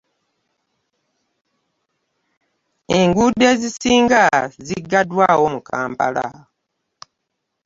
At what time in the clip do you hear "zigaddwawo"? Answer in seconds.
4.65-5.45